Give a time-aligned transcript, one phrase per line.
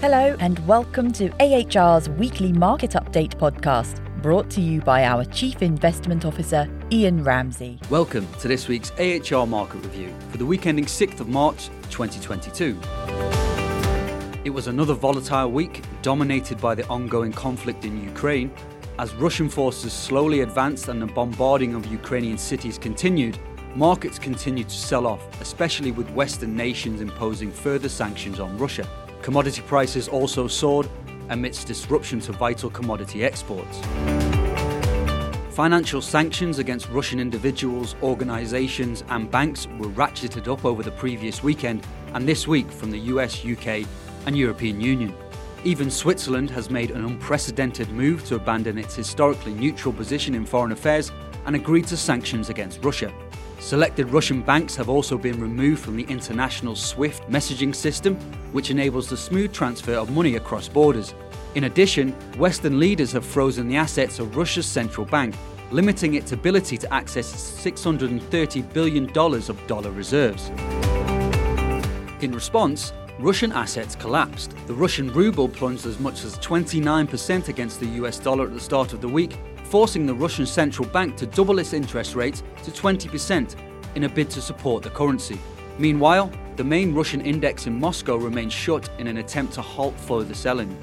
[0.00, 5.60] Hello, and welcome to AHR's weekly market update podcast, brought to you by our Chief
[5.60, 7.78] Investment Officer, Ian Ramsey.
[7.90, 12.80] Welcome to this week's AHR Market Review for the week ending 6th of March 2022.
[14.42, 18.50] It was another volatile week dominated by the ongoing conflict in Ukraine.
[18.98, 23.38] As Russian forces slowly advanced and the bombarding of Ukrainian cities continued,
[23.76, 28.88] markets continued to sell off, especially with Western nations imposing further sanctions on Russia.
[29.22, 30.88] Commodity prices also soared
[31.28, 33.80] amidst disruption to vital commodity exports.
[35.50, 41.86] Financial sanctions against Russian individuals, organisations, and banks were ratcheted up over the previous weekend
[42.14, 43.86] and this week from the US, UK,
[44.26, 45.14] and European Union.
[45.64, 50.72] Even Switzerland has made an unprecedented move to abandon its historically neutral position in foreign
[50.72, 51.12] affairs
[51.44, 53.12] and agreed to sanctions against Russia.
[53.60, 58.16] Selected Russian banks have also been removed from the international SWIFT messaging system,
[58.52, 61.14] which enables the smooth transfer of money across borders.
[61.54, 65.34] In addition, Western leaders have frozen the assets of Russia's central bank,
[65.70, 70.48] limiting its ability to access $630 billion of dollar reserves.
[72.22, 74.54] In response, Russian assets collapsed.
[74.68, 78.94] The Russian ruble plunged as much as 29% against the US dollar at the start
[78.94, 79.36] of the week,
[79.70, 83.54] forcing the Russian central bank to double its interest rate to 20%
[83.94, 85.38] in a bid to support the currency.
[85.78, 90.34] Meanwhile, the main Russian index in Moscow remains shut in an attempt to halt further
[90.34, 90.76] selling.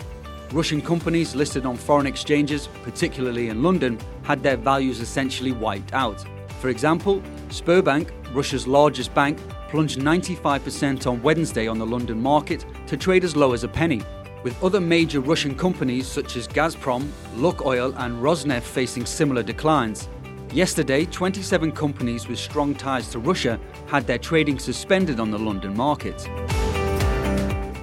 [0.54, 6.24] Russian companies listed on foreign exchanges, particularly in London, had their values essentially wiped out.
[6.62, 12.96] For example, Sberbank, Russia's largest bank, plunged 95% on Wednesday on the London market to
[12.96, 14.02] trade as low as a penny,
[14.44, 20.08] with other major Russian companies such as Gazprom, Lukoil, and Rosneft facing similar declines.
[20.54, 25.76] Yesterday, 27 companies with strong ties to Russia had their trading suspended on the London
[25.76, 26.28] market.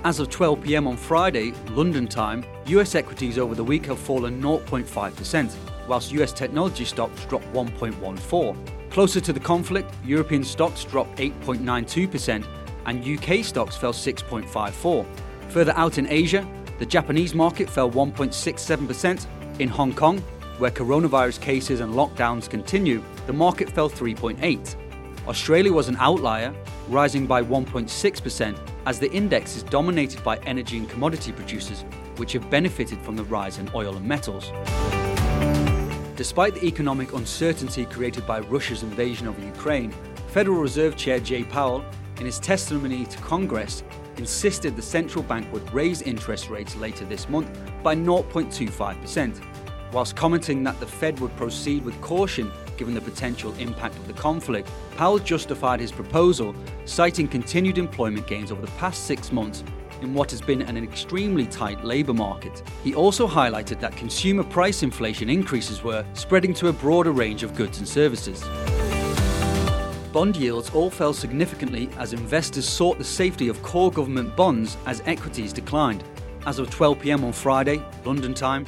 [0.05, 4.41] As of 12 pm on Friday, London time, US equities over the week have fallen
[4.43, 5.55] 0.5%,
[5.89, 8.91] whilst US technology stocks dropped 1.14.
[8.91, 12.47] Closer to the conflict, European stocks dropped 8.92%
[12.87, 15.07] and UK stocks fell 6.54.
[15.51, 16.47] Further out in Asia,
[16.79, 19.27] the Japanese market fell 1.67%.
[19.61, 20.19] In Hong Kong,
[20.59, 24.77] where coronavirus cases and lockdowns continue, the market fell 3.8.
[25.29, 26.55] Australia was an outlier,
[26.89, 31.85] rising by 1.6% as the index is dominated by energy and commodity producers,
[32.17, 34.51] which have benefited from the rise in oil and metals.
[36.17, 39.93] Despite the economic uncertainty created by Russia's invasion of Ukraine,
[40.29, 41.85] Federal Reserve Chair Jay Powell,
[42.19, 43.83] in his testimony to Congress,
[44.19, 47.49] insisted the central bank would raise interest rates later this month
[47.83, 49.43] by 0.25%,
[49.93, 54.13] whilst commenting that the Fed would proceed with caution given the potential impact of the
[54.13, 54.71] conflict.
[54.97, 56.55] Powell justified his proposal,
[56.85, 59.65] citing continued employment gains over the past six months
[60.03, 62.63] in what has been an extremely tight labour market.
[62.83, 67.55] He also highlighted that consumer price inflation increases were spreading to a broader range of
[67.55, 68.45] goods and services.
[70.15, 75.03] Bond yields all fell significantly as investors sought the safety of core government bonds as
[75.07, 76.05] equities declined.
[76.47, 78.65] As of 12 pm on Friday, London time,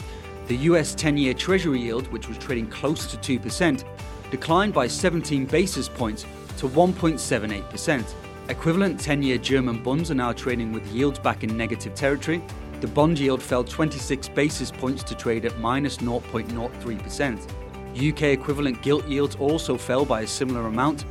[0.48, 3.84] the US 10 year Treasury yield, which was trading close to 2%,
[4.32, 6.26] declined by 17 basis points
[6.58, 8.14] to 1.78%.
[8.48, 12.42] Equivalent 10 year German bonds are now trading with yields back in negative territory.
[12.80, 17.48] The bond yield fell 26 basis points to trade at minus 0.03%.
[17.96, 21.04] UK equivalent gilt yields also fell by a similar amount,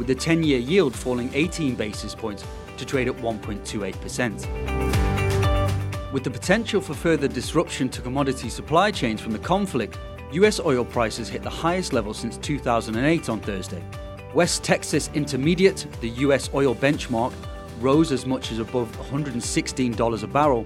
[0.00, 2.42] with the 10 year yield falling 18 basis points
[2.78, 6.10] to trade at 1.28%.
[6.10, 9.98] With the potential for further disruption to commodity supply chains from the conflict,
[10.32, 13.84] US oil prices hit the highest level since 2008 on Thursday.
[14.32, 17.34] West Texas Intermediate, the US oil benchmark,
[17.78, 20.64] rose as much as above $116 a barrel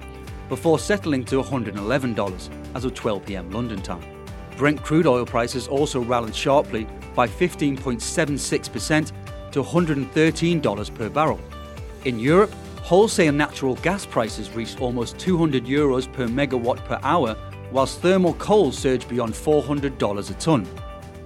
[0.49, 4.05] before settling to $111 as of 12 pm London time.
[4.57, 9.11] Brent crude oil prices also rallied sharply by 15.76%
[9.55, 11.39] to $113 per barrel.
[12.05, 17.37] In Europe, wholesale natural gas prices reached almost 200 euros per megawatt per hour,
[17.71, 20.67] whilst thermal coal surged beyond $400 a tonne.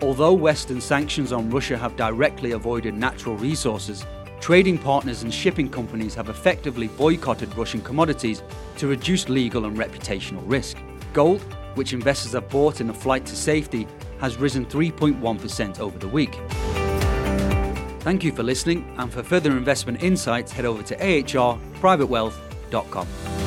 [0.03, 4.05] Although Western sanctions on Russia have directly avoided natural resources,
[4.41, 8.43] trading partners and shipping companies have effectively boycotted Russian commodities
[8.77, 10.77] to reduce legal and reputational risk.
[11.15, 11.41] Gold,
[11.77, 13.89] which investors have bought in a flight to safety,
[14.21, 16.39] has risen 3.1% over the week.
[18.09, 23.38] Thank you for listening, and for further investment insights, head over to ahrprivatewealth.com.